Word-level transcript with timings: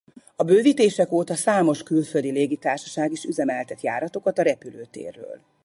A 0.35 0.43
bővítések 0.43 1.11
óta 1.11 1.35
számos 1.35 1.83
külföldi 1.83 2.31
légitársaság 2.31 3.11
is 3.11 3.23
üzemeltet 3.23 3.81
járatokat 3.81 4.37
a 4.39 4.41
repülőtérről. 4.41 5.39